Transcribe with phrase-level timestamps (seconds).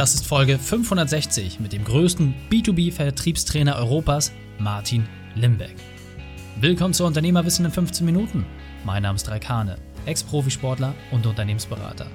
[0.00, 5.76] Das ist Folge 560 mit dem größten B2B-Vertriebstrainer Europas, Martin Limbeck.
[6.58, 8.46] Willkommen zu Unternehmerwissen in 15 Minuten.
[8.86, 9.76] Mein Name ist Raikane,
[10.06, 12.06] Ex-Profisportler und Unternehmensberater.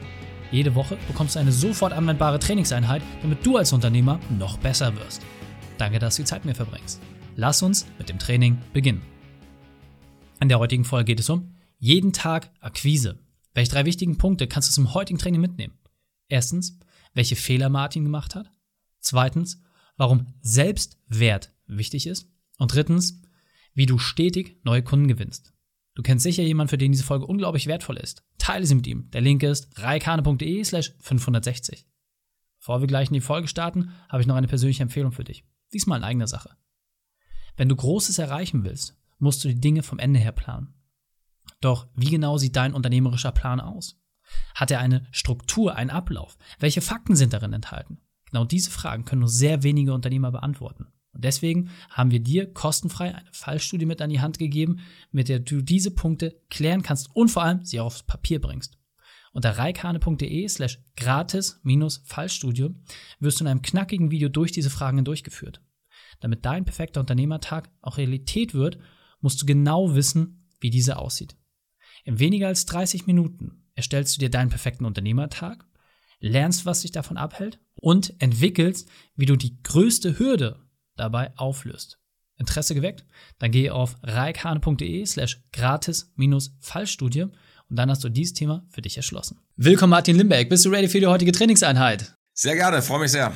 [0.50, 5.22] Jede Woche bekommst du eine sofort anwendbare Trainingseinheit, damit du als Unternehmer noch besser wirst.
[5.78, 7.00] Danke, dass du die Zeit mit mir verbringst.
[7.36, 9.04] Lass uns mit dem Training beginnen.
[10.40, 13.20] In der heutigen Folge geht es um jeden Tag Akquise.
[13.54, 15.78] Welche drei wichtigen Punkte kannst du zum heutigen Training mitnehmen?
[16.28, 16.80] Erstens,
[17.16, 18.52] welche Fehler Martin gemacht hat.
[19.00, 19.64] Zweitens,
[19.98, 22.30] warum Selbstwert wichtig ist.
[22.60, 23.22] Und drittens,
[23.74, 25.54] wie du stetig neue Kunden gewinnst.
[25.96, 28.24] Du kennst sicher jemanden, für den diese Folge unglaublich wertvoll ist.
[28.38, 29.10] Teile sie mit ihm.
[29.12, 31.88] Der Link ist reikane.de slash 560.
[32.60, 35.46] Bevor wir gleich in die Folge starten, habe ich noch eine persönliche Empfehlung für dich.
[35.74, 36.56] Diesmal in eigener Sache.
[37.56, 40.74] Wenn du Großes erreichen willst, musst du die Dinge vom Ende her planen.
[41.62, 44.02] Doch wie genau sieht dein unternehmerischer Plan aus?
[44.54, 46.38] Hat er eine Struktur, einen Ablauf?
[46.60, 48.00] Welche Fakten sind darin enthalten?
[48.32, 50.88] Genau diese Fragen können nur sehr wenige Unternehmer beantworten.
[51.14, 54.80] Und deswegen haben wir dir kostenfrei eine Fallstudie mit an die Hand gegeben,
[55.12, 58.78] mit der du diese Punkte klären kannst und vor allem sie aufs Papier bringst.
[59.32, 62.70] Unter reikane.de slash gratis-Fallstudie
[63.20, 65.62] wirst du in einem knackigen Video durch diese Fragen durchgeführt.
[66.20, 68.78] Damit dein perfekter Unternehmertag auch Realität wird,
[69.22, 71.38] musst du genau wissen, wie diese aussieht.
[72.04, 75.66] In weniger als 30 Minuten erstellst du dir deinen perfekten Unternehmertag,
[76.20, 80.60] lernst, was dich davon abhält und entwickelst, wie du die größte Hürde
[80.96, 82.00] dabei auflöst.
[82.38, 83.06] Interesse geweckt?
[83.40, 87.24] Dann geh auf reikhane.de slash gratis-fallstudie
[87.70, 89.40] und dann hast du dieses Thema für dich erschlossen.
[89.56, 92.16] Willkommen Martin Limberg, bist du ready für die heutige Trainingseinheit?
[92.34, 93.34] Sehr gerne, freue mich sehr.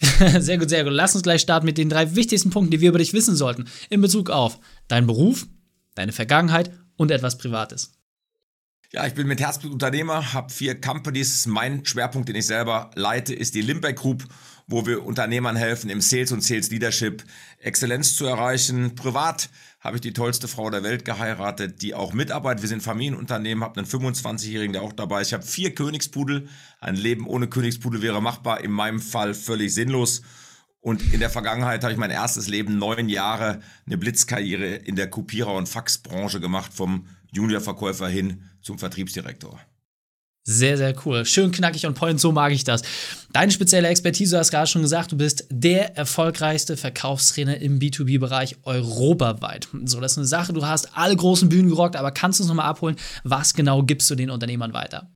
[0.40, 0.92] sehr gut, sehr gut.
[0.92, 3.66] Lass uns gleich starten mit den drei wichtigsten Punkten, die wir über dich wissen sollten
[3.90, 5.46] in Bezug auf deinen Beruf,
[5.94, 7.92] deine Vergangenheit und etwas Privates.
[8.94, 11.46] Ja, ich bin mit Herzblut Unternehmer, habe vier Companies.
[11.46, 14.24] Mein Schwerpunkt, den ich selber leite, ist die Limbeck Group,
[14.68, 17.24] wo wir Unternehmern helfen, im Sales und Sales Leadership
[17.58, 18.94] Exzellenz zu erreichen.
[18.94, 22.62] Privat habe ich die tollste Frau der Welt geheiratet, die auch mitarbeitet.
[22.62, 25.26] Wir sind Familienunternehmen, habe einen 25-Jährigen, der auch dabei ist.
[25.26, 26.46] Ich habe vier Königspudel.
[26.78, 30.22] Ein Leben ohne Königspudel wäre machbar, in meinem Fall völlig sinnlos.
[30.84, 35.08] Und in der Vergangenheit habe ich mein erstes Leben, neun Jahre, eine Blitzkarriere in der
[35.08, 39.58] Kopierer- und Faxbranche gemacht, vom Juniorverkäufer hin zum Vertriebsdirektor.
[40.46, 41.24] Sehr, sehr cool.
[41.24, 42.82] Schön knackig und point, so mag ich das.
[43.32, 48.58] Deine spezielle Expertise, du hast gerade schon gesagt, du bist der erfolgreichste Verkaufstrainer im B2B-Bereich
[48.64, 49.68] europaweit.
[49.86, 52.48] So, das ist eine Sache, du hast alle großen Bühnen gerockt, aber kannst du uns
[52.48, 55.13] nochmal abholen, was genau gibst du den Unternehmern weiter?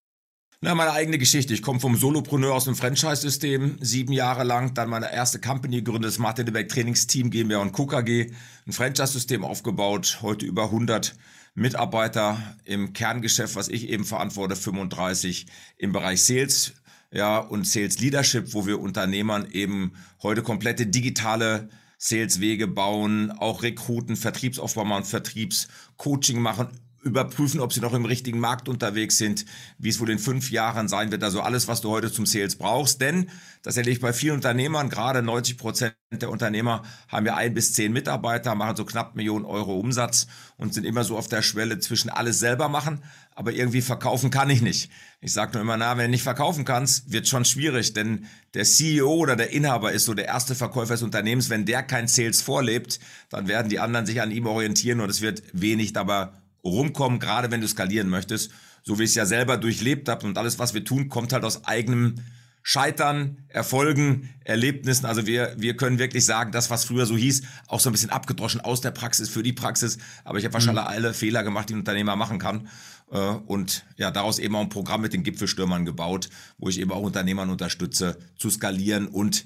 [0.61, 1.55] Na, meine eigene Geschichte.
[1.55, 6.19] Ich komme vom Solopreneur aus dem Franchise-System, sieben Jahre lang, dann meine erste Company gegründet,
[6.19, 8.33] das Beck Trainingsteam GmbH und KKG,
[8.67, 11.15] ein Franchise-System aufgebaut, heute über 100
[11.55, 16.73] Mitarbeiter im Kerngeschäft, was ich eben verantworte, 35 im Bereich Sales
[17.13, 19.93] ja, und Sales Leadership, wo wir Unternehmern eben
[20.25, 21.69] heute komplette digitale
[21.99, 26.71] Saleswege bauen, auch Rekruten, Vertriebsaufbau machen, Vertriebscoaching machen,
[27.03, 29.45] überprüfen, ob sie noch im richtigen Markt unterwegs sind,
[29.79, 31.23] wie es wohl in fünf Jahren sein wird.
[31.23, 33.01] Also alles, was du heute zum Sales brauchst.
[33.01, 33.31] Denn,
[33.63, 37.75] das erlebe ich bei vielen Unternehmern, gerade 90 Prozent der Unternehmer haben ja ein bis
[37.75, 40.27] zehn Mitarbeiter, machen so knapp Millionen Euro Umsatz
[40.57, 43.05] und sind immer so auf der Schwelle zwischen alles selber machen,
[43.35, 44.91] aber irgendwie verkaufen kann ich nicht.
[45.21, 48.65] Ich sage nur immer, na, wenn du nicht verkaufen kannst, wird schon schwierig, denn der
[48.65, 51.51] CEO oder der Inhaber ist so der erste Verkäufer des Unternehmens.
[51.51, 55.21] Wenn der kein Sales vorlebt, dann werden die anderen sich an ihm orientieren und es
[55.21, 56.31] wird wenig dabei
[56.65, 58.51] rumkommen, gerade wenn du skalieren möchtest,
[58.83, 61.45] so wie ich es ja selber durchlebt habe und alles, was wir tun, kommt halt
[61.45, 62.17] aus eigenem
[62.63, 65.07] Scheitern, Erfolgen, Erlebnissen.
[65.07, 68.11] Also wir, wir können wirklich sagen, das, was früher so hieß, auch so ein bisschen
[68.11, 69.97] abgedroschen aus der Praxis für die Praxis.
[70.25, 70.91] Aber ich habe wahrscheinlich mhm.
[70.91, 72.69] alle Fehler gemacht, die ein Unternehmer machen kann.
[73.11, 76.93] Äh, und ja, daraus eben auch ein Programm mit den Gipfelstürmern gebaut, wo ich eben
[76.93, 79.45] auch Unternehmern unterstütze, zu skalieren und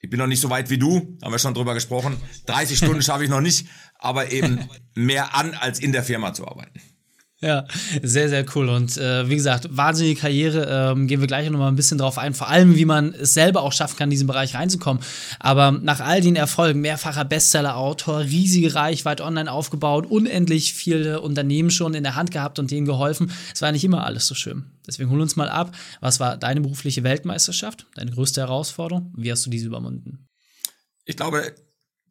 [0.00, 2.16] ich bin noch nicht so weit wie du, haben wir schon drüber gesprochen.
[2.46, 3.68] 30 Stunden schaffe ich noch nicht,
[3.98, 6.80] aber eben mehr an, als in der Firma zu arbeiten.
[7.42, 7.64] Ja,
[8.02, 8.68] sehr, sehr cool.
[8.68, 10.92] Und äh, wie gesagt, wahnsinnige Karriere.
[10.92, 12.34] Ähm, gehen wir gleich noch mal ein bisschen drauf ein.
[12.34, 15.02] Vor allem, wie man es selber auch schaffen kann, in diesen Bereich reinzukommen.
[15.38, 21.94] Aber nach all den Erfolgen, mehrfacher Bestseller-Autor, riesige Reichweite online aufgebaut, unendlich viele Unternehmen schon
[21.94, 23.32] in der Hand gehabt und denen geholfen.
[23.54, 24.66] Es war nicht immer alles so schön.
[24.86, 25.74] Deswegen hol uns mal ab.
[26.02, 27.86] Was war deine berufliche Weltmeisterschaft?
[27.94, 29.14] Deine größte Herausforderung?
[29.16, 30.26] Wie hast du diese überwunden?
[31.06, 31.54] Ich glaube,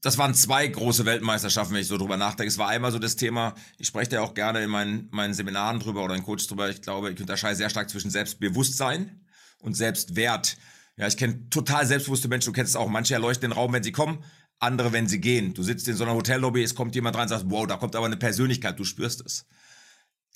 [0.02, 2.50] das waren zwei große Weltmeisterschaften, wenn ich so drüber nachdenke.
[2.50, 5.80] Es war einmal so das Thema, ich spreche da auch gerne in meinen, meinen Seminaren
[5.80, 6.70] drüber oder in Coach drüber.
[6.70, 9.22] Ich glaube, ich unterscheide sehr stark zwischen Selbstbewusstsein
[9.60, 10.58] und Selbstwert.
[10.96, 12.90] Ja, ich kenne total selbstbewusste Menschen, du kennst es auch.
[12.90, 14.24] Manche erleuchten den Raum, wenn sie kommen,
[14.60, 15.54] andere, wenn sie gehen.
[15.54, 17.96] Du sitzt in so einer Hotellobby, es kommt jemand rein und sagt, wow, da kommt
[17.96, 19.46] aber eine Persönlichkeit, du spürst es.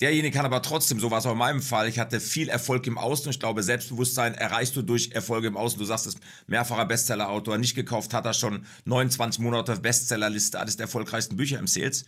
[0.00, 2.86] Derjenige kann aber trotzdem, so war es auch in meinem Fall, ich hatte viel Erfolg
[2.88, 3.30] im Außen.
[3.30, 5.78] Ich glaube, Selbstbewusstsein erreichst du durch Erfolge im Außen.
[5.78, 6.16] Du sagst es,
[6.48, 11.68] mehrfacher Bestsellerautor, nicht gekauft hat er schon 29 Monate Bestsellerliste, eines der erfolgreichsten Bücher im
[11.68, 12.06] Sales.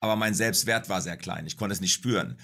[0.00, 1.46] Aber mein Selbstwert war sehr klein.
[1.46, 2.36] Ich konnte es nicht spüren.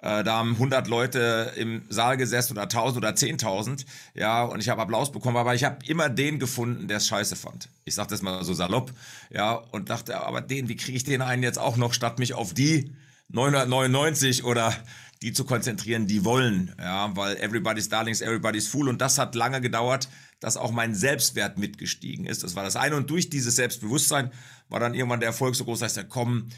[0.00, 3.84] Äh, da haben 100 Leute im Saal gesessen oder 1000 oder 10.000,
[4.14, 7.34] ja, und ich habe Applaus bekommen, aber ich habe immer den gefunden, der es scheiße
[7.34, 7.68] fand.
[7.84, 8.92] Ich sage das mal so salopp,
[9.30, 12.34] ja, und dachte, aber den, wie kriege ich den einen jetzt auch noch, statt mich
[12.34, 12.94] auf die
[13.28, 14.74] 999 oder
[15.22, 19.60] die zu konzentrieren, die wollen, ja, weil everybody's darlings, everybody's fool und das hat lange
[19.60, 20.08] gedauert,
[20.40, 22.44] dass auch mein Selbstwert mitgestiegen ist.
[22.44, 24.30] Das war das eine und durch dieses Selbstbewusstsein
[24.68, 26.48] war dann irgendwann der Erfolg so groß, dass ich komm,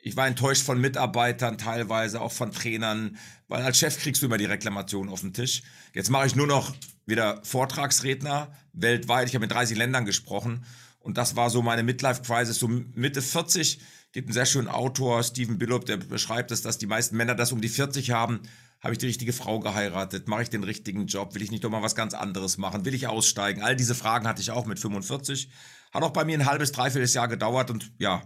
[0.00, 3.16] ich war enttäuscht von Mitarbeitern, teilweise auch von Trainern,
[3.48, 5.62] weil als Chef kriegst du immer die Reklamation auf den Tisch.
[5.94, 6.74] Jetzt mache ich nur noch
[7.06, 9.28] wieder Vortragsredner weltweit.
[9.28, 10.64] Ich habe in 30 Ländern gesprochen
[11.00, 13.80] und das war so meine Midlife-Crisis, so Mitte 40
[14.14, 17.52] gibt einen sehr schönen Autor, Stephen Billup, der beschreibt es, dass die meisten Männer das
[17.52, 18.40] um die 40 haben.
[18.80, 20.28] Habe ich die richtige Frau geheiratet?
[20.28, 21.34] Mache ich den richtigen Job?
[21.34, 22.84] Will ich nicht doch mal was ganz anderes machen?
[22.84, 23.62] Will ich aussteigen?
[23.62, 25.50] All diese Fragen hatte ich auch mit 45.
[25.92, 28.22] Hat auch bei mir ein halbes, dreiviertel Jahr gedauert und ja,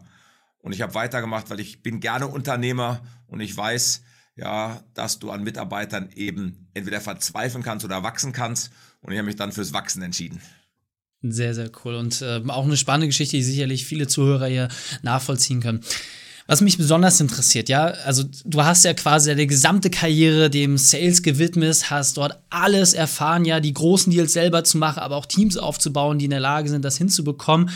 [0.60, 4.02] und ich habe weitergemacht, weil ich bin gerne Unternehmer und ich weiß,
[4.36, 8.72] ja, dass du an Mitarbeitern eben entweder verzweifeln kannst oder wachsen kannst.
[9.00, 10.42] Und ich habe mich dann fürs Wachsen entschieden.
[11.22, 11.96] Sehr, sehr cool.
[11.96, 14.68] Und äh, auch eine spannende Geschichte, die sicherlich viele Zuhörer hier
[15.02, 15.80] nachvollziehen können.
[16.46, 21.22] Was mich besonders interessiert, ja, also du hast ja quasi deine gesamte Karriere dem Sales
[21.22, 25.58] gewidmet, hast dort alles erfahren, ja, die großen Deals selber zu machen, aber auch Teams
[25.58, 27.68] aufzubauen, die in der Lage sind, das hinzubekommen.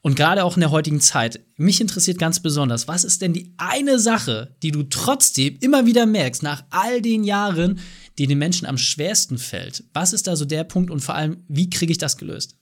[0.00, 3.52] Und gerade auch in der heutigen Zeit, mich interessiert ganz besonders, was ist denn die
[3.58, 7.80] eine Sache, die du trotzdem immer wieder merkst, nach all den Jahren,
[8.16, 9.84] die den Menschen am schwersten fällt?
[9.92, 12.56] Was ist da so der Punkt und vor allem, wie kriege ich das gelöst?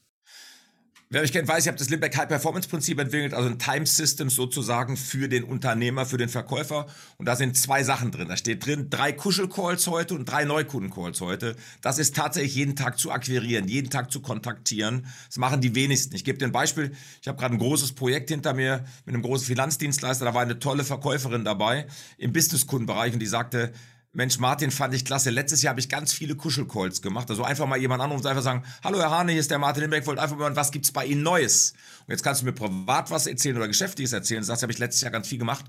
[1.15, 3.87] Wer mich kennt, weiß, ich habe das Limbeck High Performance Prinzip entwickelt, also ein Time
[3.87, 6.87] System sozusagen für den Unternehmer, für den Verkäufer.
[7.19, 8.27] Und da sind zwei Sachen drin.
[8.27, 11.55] Da steht drin drei Kuschelcalls heute und drei Neukundencalls heute.
[11.83, 15.07] Das ist tatsächlich jeden Tag zu akquirieren, jeden Tag zu kontaktieren.
[15.29, 16.17] Das machen die wenigsten.
[16.17, 16.91] Ich gebe dir ein Beispiel.
[17.23, 20.25] Ich habe gerade ein großes Projekt hinter mir mit einem großen Finanzdienstleister.
[20.25, 21.87] Da war eine tolle Verkäuferin dabei
[22.19, 23.73] im Businesskundenbereich und die sagte,
[24.15, 25.31] Mensch, Martin fand ich klasse.
[25.31, 27.29] Letztes Jahr habe ich ganz viele Kuschelcalls gemacht.
[27.31, 29.83] Also einfach mal jemand anrufen und einfach sagen, hallo Herr Hane, hier ist der Martin
[29.83, 31.73] Limbeck, wollte einfach mal, was gibt's bei Ihnen Neues?
[32.07, 34.41] Und jetzt kannst du mir privat was erzählen oder geschäftliches erzählen.
[34.41, 35.65] Du sagst, habe ich letztes Jahr ganz viel gemacht,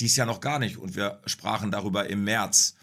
[0.00, 0.78] dies Jahr noch gar nicht.
[0.78, 2.76] Und wir sprachen darüber im März.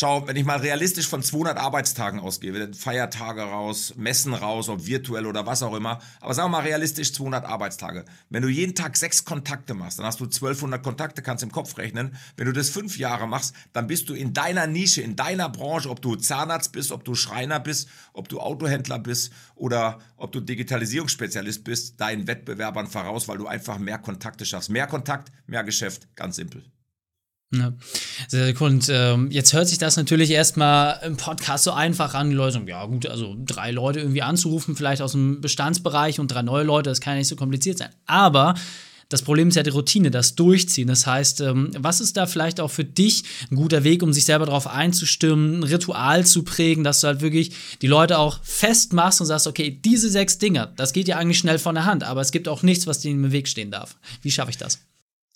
[0.00, 5.26] Schau, wenn ich mal realistisch von 200 Arbeitstagen ausgehe, Feiertage raus, Messen raus, ob virtuell
[5.26, 8.04] oder was auch immer, aber sagen wir mal realistisch 200 Arbeitstage.
[8.30, 11.76] Wenn du jeden Tag sechs Kontakte machst, dann hast du 1200 Kontakte, kannst im Kopf
[11.78, 12.16] rechnen.
[12.36, 15.90] Wenn du das fünf Jahre machst, dann bist du in deiner Nische, in deiner Branche,
[15.90, 20.38] ob du Zahnarzt bist, ob du Schreiner bist, ob du Autohändler bist oder ob du
[20.38, 24.70] Digitalisierungsspezialist bist, deinen Wettbewerbern voraus, weil du einfach mehr Kontakte schaffst.
[24.70, 26.62] Mehr Kontakt, mehr Geschäft, ganz simpel.
[27.50, 27.72] Ja,
[28.28, 28.68] sehr, sehr cool.
[28.68, 32.28] Und ähm, jetzt hört sich das natürlich erstmal im Podcast so einfach an.
[32.28, 36.28] Die Leute sagen, ja gut, also drei Leute irgendwie anzurufen, vielleicht aus dem Bestandsbereich und
[36.28, 37.88] drei neue Leute, das kann ja nicht so kompliziert sein.
[38.04, 38.54] Aber
[39.08, 40.88] das Problem ist ja die Routine, das Durchziehen.
[40.88, 44.26] Das heißt, ähm, was ist da vielleicht auch für dich ein guter Weg, um sich
[44.26, 49.22] selber darauf einzustimmen, ein Ritual zu prägen, dass du halt wirklich die Leute auch festmachst
[49.22, 52.20] und sagst, okay, diese sechs Dinge, das geht ja eigentlich schnell von der Hand, aber
[52.20, 53.96] es gibt auch nichts, was dir im Weg stehen darf.
[54.20, 54.80] Wie schaffe ich das?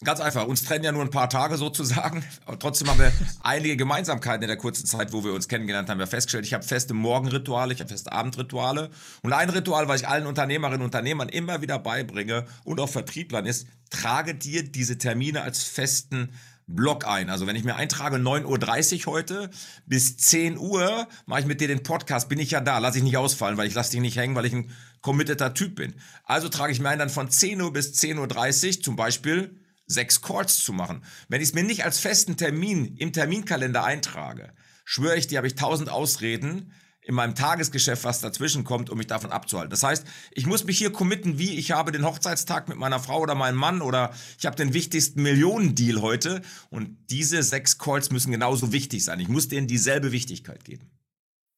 [0.04, 0.46] Ganz einfach.
[0.46, 2.24] Uns trennen ja nur ein paar Tage sozusagen.
[2.44, 3.12] Aber trotzdem haben wir
[3.42, 5.98] einige Gemeinsamkeiten in der kurzen Zeit, wo wir uns kennengelernt haben.
[5.98, 8.90] Wir haben festgestellt, ich habe feste Morgenrituale, ich habe feste Abendrituale.
[9.22, 13.46] Und ein Ritual, was ich allen Unternehmerinnen und Unternehmern immer wieder beibringe und auch Vertrieblern
[13.46, 16.30] ist, trage dir diese Termine als festen
[16.66, 17.28] Block ein.
[17.28, 19.50] Also wenn ich mir eintrage 9.30 Uhr heute
[19.86, 23.04] bis 10 Uhr mache ich mit dir den Podcast, bin ich ja da, lasse ich
[23.04, 25.94] nicht ausfallen, weil ich lasse dich nicht hängen, weil ich ein committeter Typ bin.
[26.24, 29.61] Also trage ich mir ein dann von 10 Uhr bis 10.30 Uhr zum Beispiel
[29.92, 31.04] sechs Calls zu machen.
[31.28, 34.52] Wenn ich es mir nicht als festen Termin im Terminkalender eintrage,
[34.84, 36.72] schwöre ich dir, habe ich tausend Ausreden
[37.04, 39.70] in meinem Tagesgeschäft, was dazwischen kommt, um mich davon abzuhalten.
[39.70, 43.20] Das heißt, ich muss mich hier committen, wie ich habe den Hochzeitstag mit meiner Frau
[43.20, 48.30] oder meinem Mann oder ich habe den wichtigsten Millionendeal heute und diese sechs Calls müssen
[48.30, 49.18] genauso wichtig sein.
[49.18, 50.90] Ich muss denen dieselbe Wichtigkeit geben.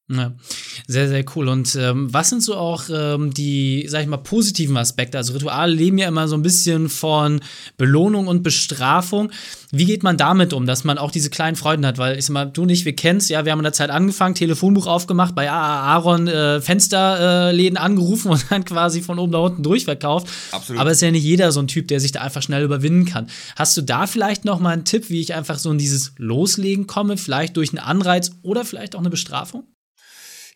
[0.07, 0.33] Ja,
[0.87, 1.47] sehr, sehr cool.
[1.47, 5.17] Und ähm, was sind so auch ähm, die, sag ich mal, positiven Aspekte?
[5.17, 7.41] Also Rituale leben ja immer so ein bisschen von
[7.77, 9.31] Belohnung und Bestrafung.
[9.71, 11.97] Wie geht man damit um, dass man auch diese kleinen Freuden hat?
[11.97, 14.35] Weil ich sag mal, du nicht, wir kennen's, ja, wir haben in der Zeit angefangen,
[14.35, 19.63] Telefonbuch aufgemacht, bei Aaron äh, Fensterläden äh, angerufen und dann quasi von oben nach unten
[19.63, 20.27] durchverkauft.
[20.51, 20.79] Absolut.
[20.79, 23.05] Aber es ist ja nicht jeder so ein Typ, der sich da einfach schnell überwinden
[23.05, 23.25] kann.
[23.55, 26.85] Hast du da vielleicht noch mal einen Tipp, wie ich einfach so in dieses Loslegen
[26.85, 27.17] komme?
[27.17, 29.63] Vielleicht durch einen Anreiz oder vielleicht auch eine Bestrafung?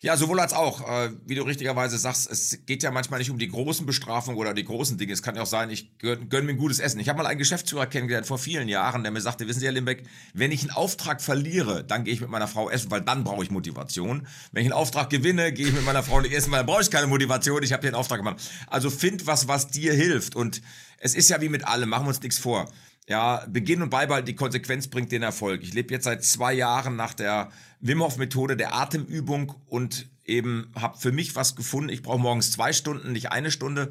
[0.02, 0.88] Ja, sowohl als auch.
[0.88, 4.54] Äh, wie du richtigerweise sagst, es geht ja manchmal nicht um die großen Bestrafungen oder
[4.54, 5.12] die großen Dinge.
[5.12, 6.98] Es kann ja auch sein, ich gönne gönn mir ein gutes Essen.
[7.00, 9.72] Ich habe mal einen Geschäftsführer kennengelernt vor vielen Jahren, der mir sagte, wissen Sie, Herr
[9.72, 13.24] Limbeck, wenn ich einen Auftrag verliere, dann gehe ich mit meiner Frau essen, weil dann
[13.24, 14.26] brauche ich Motivation.
[14.52, 16.80] Wenn ich einen Auftrag gewinne, gehe ich mit meiner Frau nicht essen, weil dann brauche
[16.80, 17.62] ich keine Motivation.
[17.62, 18.40] Ich habe einen Auftrag gemacht.
[18.68, 20.34] Also find was, was dir hilft.
[20.34, 20.62] Und
[20.96, 22.70] es ist ja wie mit allem, machen wir uns nichts vor.
[23.10, 25.64] Ja, Beginn und Beibehalten, die Konsequenz bringt den Erfolg.
[25.64, 27.50] Ich lebe jetzt seit zwei Jahren nach der
[27.80, 31.88] Wim Hof Methode der Atemübung und eben habe für mich was gefunden.
[31.88, 33.90] Ich brauche morgens zwei Stunden, nicht eine Stunde.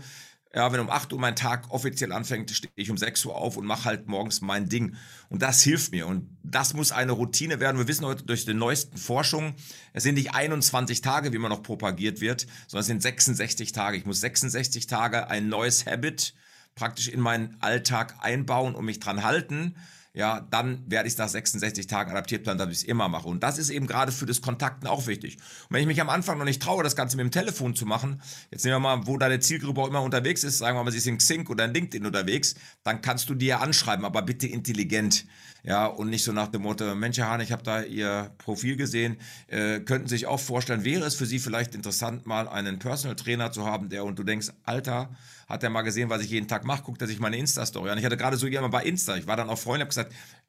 [0.55, 3.57] Ja, wenn um 8 Uhr mein Tag offiziell anfängt, stehe ich um 6 Uhr auf
[3.57, 4.95] und mache halt morgens mein Ding.
[5.27, 6.07] Und das hilft mir.
[6.07, 7.77] Und das muss eine Routine werden.
[7.77, 9.53] Wir wissen heute durch die neuesten Forschungen,
[9.91, 13.97] es sind nicht 21 Tage, wie man noch propagiert wird, sondern es sind 66 Tage.
[13.97, 16.35] Ich muss 66 Tage ein neues Habit
[16.75, 19.75] praktisch in meinen Alltag einbauen und mich dran halten,
[20.13, 23.27] ja, dann werde ich es nach 66 Tagen adaptiert bleiben, dass ich es immer mache.
[23.27, 25.35] Und das ist eben gerade für das Kontakten auch wichtig.
[25.35, 27.85] Und wenn ich mich am Anfang noch nicht traue, das Ganze mit dem Telefon zu
[27.85, 30.91] machen, jetzt nehmen wir mal, wo deine Zielgruppe auch immer unterwegs ist, sagen wir mal,
[30.91, 34.23] sie ist in Xing oder in LinkedIn unterwegs, dann kannst du die ja anschreiben, aber
[34.23, 35.25] bitte intelligent.
[35.63, 38.77] Ja, und nicht so nach dem Motto, Mensch, Herr Hahn, ich habe da Ihr Profil
[38.77, 42.79] gesehen, äh, könnten Sie sich auch vorstellen, wäre es für Sie vielleicht interessant, mal einen
[42.79, 45.09] Personal Trainer zu haben, der und du denkst, Alter,
[45.49, 47.97] hat er mal gesehen, was ich jeden Tag mache, guckt er sich meine Insta-Story an.
[47.97, 49.98] Ich hatte gerade so jemand bei Insta, ich war dann auch Freund, habe gesagt,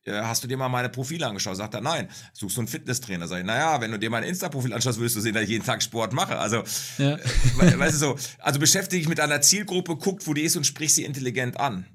[0.05, 1.57] äh, hast du dir mal meine Profile angeschaut?
[1.57, 2.09] Sagt er, nein.
[2.33, 3.29] Suchst du einen Fitnesstrainer?
[3.29, 5.65] Sag ich, naja, wenn du dir mein Insta-Profil anschaust, wirst du sehen, dass ich jeden
[5.65, 6.39] Tag Sport mache.
[6.39, 6.63] Also,
[6.99, 7.17] ja.
[7.17, 10.67] äh, weißt du so, also beschäftige dich mit einer Zielgruppe, guckt, wo die ist und
[10.67, 11.87] sprich sie intelligent an.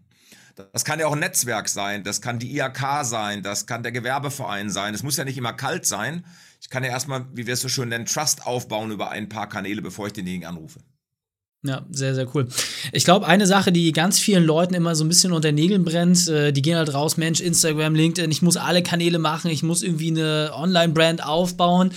[0.72, 3.92] Das kann ja auch ein Netzwerk sein, das kann die IAK sein, das kann der
[3.92, 4.94] Gewerbeverein sein.
[4.94, 6.26] Es muss ja nicht immer kalt sein.
[6.62, 9.50] Ich kann ja erstmal, wie wir es so schön nennen, Trust aufbauen über ein paar
[9.50, 10.80] Kanäle, bevor ich denjenigen anrufe.
[11.66, 12.48] Ja, sehr, sehr cool.
[12.92, 16.28] Ich glaube, eine Sache, die ganz vielen Leuten immer so ein bisschen unter Nägeln brennt,
[16.28, 19.82] äh, die gehen halt raus, Mensch, Instagram, LinkedIn, ich muss alle Kanäle machen, ich muss
[19.82, 21.92] irgendwie eine Online-Brand aufbauen.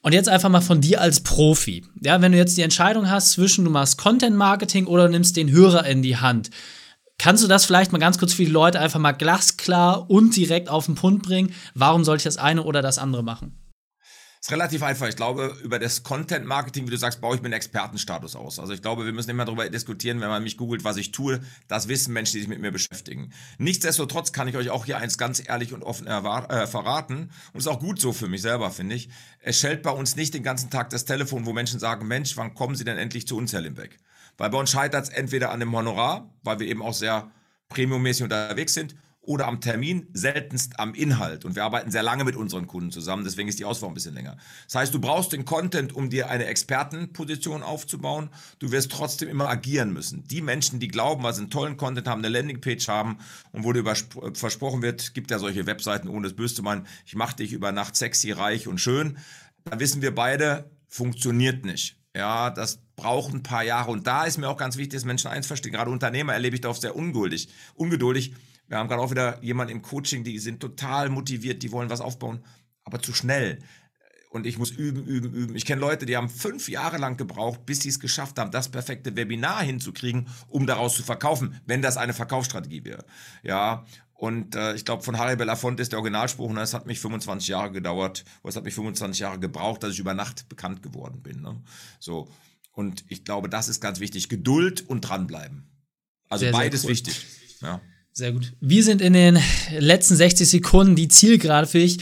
[0.00, 1.84] Und jetzt einfach mal von dir als Profi.
[2.02, 5.50] Ja, wenn du jetzt die Entscheidung hast zwischen, du machst Content-Marketing oder du nimmst den
[5.50, 6.50] Hörer in die Hand.
[7.18, 10.68] Kannst du das vielleicht mal ganz kurz für die Leute einfach mal glasklar und direkt
[10.68, 11.54] auf den Punkt bringen?
[11.74, 13.56] Warum soll ich das eine oder das andere machen?
[14.44, 15.08] Ist relativ einfach.
[15.08, 18.58] Ich glaube, über das Content Marketing, wie du sagst, baue ich mir einen Expertenstatus aus.
[18.58, 21.40] Also ich glaube, wir müssen immer darüber diskutieren, wenn man mich googelt, was ich tue.
[21.66, 23.32] Das wissen Menschen, die sich mit mir beschäftigen.
[23.56, 27.30] Nichtsdestotrotz kann ich euch auch hier eins ganz ehrlich und offen äh, verraten.
[27.54, 29.08] Und ist auch gut so für mich selber, finde ich.
[29.40, 32.52] Es schellt bei uns nicht den ganzen Tag das Telefon, wo Menschen sagen, Mensch, wann
[32.52, 33.96] kommen Sie denn endlich zu uns, Herr Limbeck?
[34.36, 37.30] Weil bei uns scheitert es entweder an dem Honorar, weil wir eben auch sehr
[37.70, 38.94] premiummäßig unterwegs sind,
[39.26, 41.44] oder am Termin, seltenst am Inhalt.
[41.44, 44.14] Und wir arbeiten sehr lange mit unseren Kunden zusammen, deswegen ist die Auswahl ein bisschen
[44.14, 44.36] länger.
[44.66, 48.30] Das heißt, du brauchst den Content, um dir eine Expertenposition aufzubauen.
[48.58, 50.24] Du wirst trotzdem immer agieren müssen.
[50.24, 53.18] Die Menschen, die glauben, sie einen tollen Content haben, eine Landingpage haben
[53.52, 53.84] und wo dir
[54.34, 57.72] versprochen wird, gibt ja solche Webseiten, ohne das böse zu meinen, ich mache dich über
[57.72, 59.18] Nacht sexy, reich und schön,
[59.64, 61.96] dann wissen wir beide, funktioniert nicht.
[62.16, 63.90] Ja, das braucht ein paar Jahre.
[63.90, 65.72] Und da ist mir auch ganz wichtig, dass Menschen eins verstehen.
[65.72, 67.48] Gerade Unternehmer erlebe ich da oft sehr ungeduldig.
[67.74, 68.34] ungeduldig
[68.68, 72.00] wir haben gerade auch wieder jemanden im Coaching, die sind total motiviert, die wollen was
[72.00, 72.44] aufbauen,
[72.84, 73.58] aber zu schnell.
[74.30, 75.54] Und ich muss üben, üben, üben.
[75.54, 78.68] Ich kenne Leute, die haben fünf Jahre lang gebraucht, bis sie es geschafft haben, das
[78.68, 83.04] perfekte Webinar hinzukriegen, um daraus zu verkaufen, wenn das eine Verkaufsstrategie wäre.
[83.44, 86.86] Ja, und äh, ich glaube, von Harry Belafonte ist der Originalspruch, und ne, es hat
[86.86, 90.48] mich 25 Jahre gedauert, oder es hat mich 25 Jahre gebraucht, dass ich über Nacht
[90.48, 91.42] bekannt geworden bin.
[91.42, 91.60] Ne?
[91.98, 92.28] So.
[92.72, 94.28] Und ich glaube, das ist ganz wichtig.
[94.28, 95.68] Geduld und dranbleiben.
[96.28, 96.92] Also sehr, beides sehr cool.
[96.92, 97.26] wichtig.
[97.60, 97.80] Ja.
[98.16, 98.52] Sehr gut.
[98.60, 99.38] Wir sind in den
[99.76, 101.98] letzten 60 Sekunden die Zielgerade für dich.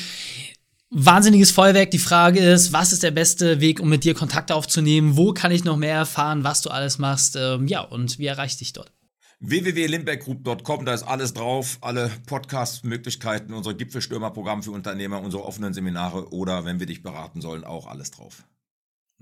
[0.90, 1.90] Wahnsinniges Feuerwerk.
[1.90, 5.16] Die Frage ist, was ist der beste Weg, um mit dir Kontakt aufzunehmen?
[5.16, 7.36] Wo kann ich noch mehr erfahren, was du alles machst?
[7.40, 8.92] Ähm, ja, und wie erreiche ich dich dort?
[9.40, 16.64] www.limbeckgroup.com, da ist alles drauf, alle Podcast-Möglichkeiten, unser Gipfelstürmerprogramm für Unternehmer, unsere offenen Seminare oder
[16.64, 18.44] wenn wir dich beraten sollen, auch alles drauf.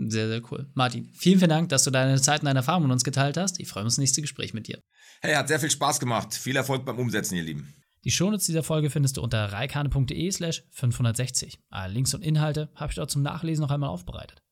[0.08, 0.70] Sehr, sehr cool.
[0.74, 3.60] Martin, vielen, vielen Dank, dass du deine Zeit und deine Erfahrungen mit uns geteilt hast.
[3.60, 4.80] Ich freue mich aufs nächste Gespräch mit dir.
[5.20, 6.34] Hey, hat sehr viel Spaß gemacht.
[6.34, 7.74] Viel Erfolg beim Umsetzen, ihr Lieben.
[8.04, 11.58] Die Shownotes dieser Folge findest du unter reikane.de slash 560.
[11.68, 14.42] Alle Links und Inhalte habe ich dort zum Nachlesen noch einmal aufbereitet.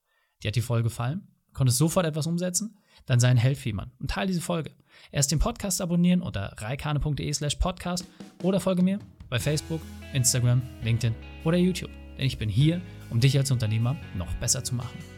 [0.43, 1.29] Dir hat die Folge gefallen?
[1.55, 2.79] Konntest sofort etwas umsetzen?
[3.07, 4.73] Dann sei ein jemanden und teile diese Folge.
[5.11, 8.05] Erst den Podcast abonnieren unter reikane.de slash podcast
[8.43, 8.99] oder folge mir
[9.31, 9.81] bei Facebook,
[10.13, 11.15] Instagram, LinkedIn
[11.45, 11.91] oder YouTube.
[12.19, 15.18] Denn ich bin hier, um dich als Unternehmer noch besser zu machen.